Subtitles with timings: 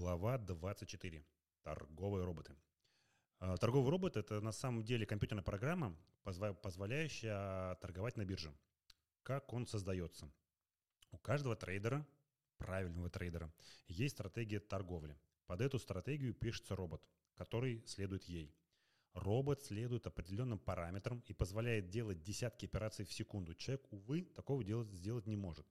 [0.00, 1.22] Глава 24.
[1.62, 2.56] Торговые роботы.
[3.38, 8.50] А, торговый робот– это на самом деле компьютерная программа, позволяющая торговать на бирже.
[9.22, 10.32] Как он создается?
[11.10, 12.06] У каждого трейдера,
[12.56, 13.52] правильного трейдера,
[13.88, 15.18] есть стратегия торговли.
[15.44, 18.56] Под эту стратегию пишется робот, который следует ей.
[19.12, 23.54] Робот следует определенным параметрам и позволяет делать десятки операций в секунду.
[23.54, 25.66] Человек, увы, такого делать, сделать не может.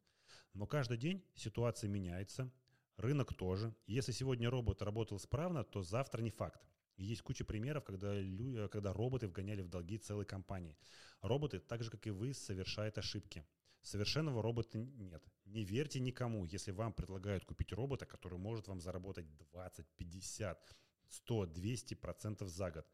[0.54, 2.52] Но каждый день ситуация меняется,
[3.00, 3.74] Рынок тоже.
[3.88, 6.62] Если сегодня робот работал исправно, то завтра не факт.
[6.98, 10.78] Есть куча примеров, когда, люди, когда роботы вгоняли в долги целой компании.
[11.22, 13.46] Роботы, так же как и вы, совершают ошибки.
[13.84, 15.24] Совершенного робота нет.
[15.46, 20.76] Не верьте никому, если вам предлагают купить робота, который может вам заработать 20, 50,
[21.08, 22.86] 100, 200 процентов за год.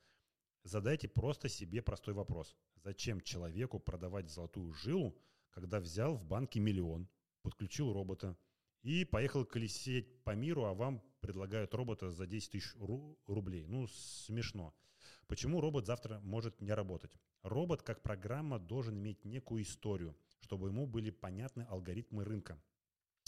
[0.61, 2.55] Задайте просто себе простой вопрос.
[2.75, 5.17] Зачем человеку продавать золотую жилу,
[5.49, 7.09] когда взял в банке миллион,
[7.41, 8.37] подключил робота,
[8.85, 12.75] и поехал колесеть по миру, а вам предлагают робота за 10 тысяч
[13.25, 13.65] рублей.
[13.65, 14.75] Ну, смешно.
[15.27, 17.11] Почему робот завтра может не работать?
[17.41, 22.61] Робот, как программа, должен иметь некую историю, чтобы ему были понятны алгоритмы рынка.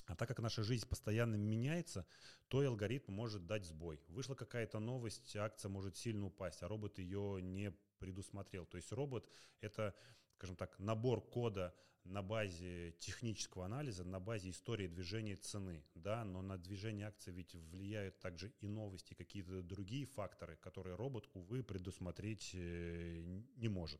[0.07, 2.07] А так как наша жизнь постоянно меняется,
[2.47, 3.99] то и алгоритм может дать сбой.
[4.07, 8.65] Вышла какая-то новость, акция может сильно упасть, а робот ее не предусмотрел.
[8.65, 9.29] То есть робот—
[9.61, 9.93] это,
[10.35, 16.41] скажем так, набор кода на базе технического анализа, на базе истории движения цены, да, но
[16.41, 22.51] на движение акций ведь влияют также и новости, какие-то другие факторы, которые робот, увы, предусмотреть
[22.53, 23.23] э,
[23.57, 23.99] не может.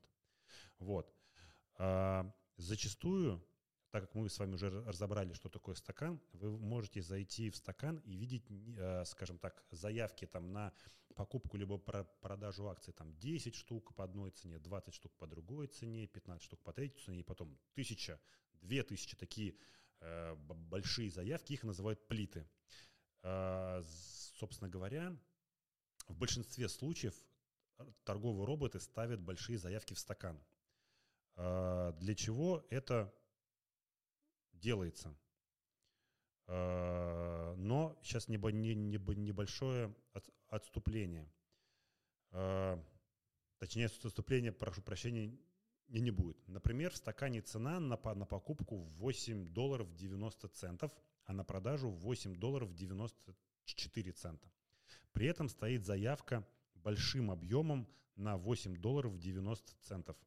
[0.79, 1.13] Вот.
[1.75, 3.43] А, зачастую
[3.97, 7.97] так как мы с вами уже разобрали, что такое стакан, вы можете зайти в стакан
[8.05, 8.45] и видеть,
[8.77, 10.71] э, скажем так, заявки там на
[11.15, 16.05] покупку либо продажу акций, там 10 штук по одной цене, 20 штук по другой цене,
[16.05, 18.19] 15 штук по третьей цене, и потом тысяча,
[18.61, 19.55] две тысячи такие
[20.01, 22.47] э, большие заявки, их называют плиты.
[23.23, 23.81] Э,
[24.35, 25.17] собственно говоря,
[26.07, 27.15] в большинстве случаев
[28.03, 30.39] торговые роботы ставят большие заявки в стакан.
[31.35, 33.13] Для чего это
[34.67, 35.15] делается.
[36.47, 39.95] А, но сейчас небольшое
[40.49, 41.31] отступление.
[42.31, 42.83] А,
[43.59, 45.27] точнее, отступление, прошу прощения,
[45.87, 46.37] не, не будет.
[46.47, 50.91] Например, в стакане цена на, на покупку 8 долларов 90 центов,
[51.23, 54.51] а на продажу 8 долларов 94 цента.
[55.13, 56.45] При этом стоит заявка
[56.75, 60.17] большим объемом на 8 долларов 90 центов.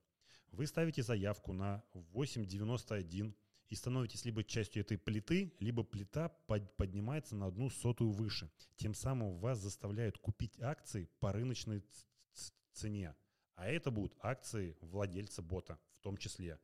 [0.50, 3.34] Вы ставите заявку на 8,91
[3.70, 8.50] и становитесь либо частью этой плиты, либо плита под, поднимается на одну сотую выше.
[8.76, 11.82] Тем самым вас заставляют купить акции по рыночной
[12.72, 13.14] цене.
[13.54, 16.58] А это будут акции владельца бота в том числе.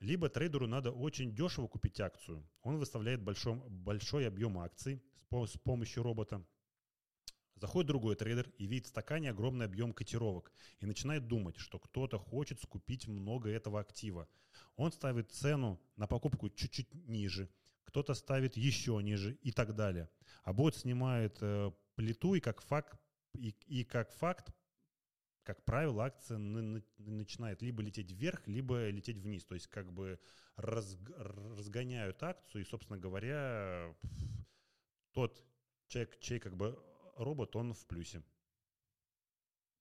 [0.00, 2.46] Либо трейдеру надо очень дешево купить акцию.
[2.62, 6.44] Он выставляет большой, большой объем акций с, с помощью робота.
[7.62, 10.50] Заходит другой трейдер и видит в стакане огромный объем котировок
[10.80, 14.28] и начинает думать, что кто-то хочет скупить много этого актива.
[14.74, 17.48] Он ставит цену на покупку чуть-чуть ниже,
[17.84, 20.10] кто-то ставит еще ниже и так далее.
[20.42, 22.98] А бот снимает э, плиту и как факт,
[23.34, 24.52] и, и как факт,
[25.44, 29.44] как правило, акция начинает либо лететь вверх, либо лететь вниз.
[29.44, 30.18] То есть как бы
[30.56, 33.94] раз, разгоняют акцию, и, собственно говоря,
[35.12, 35.40] тот
[35.86, 36.76] человек, чей как бы
[37.16, 38.22] робот, он в плюсе.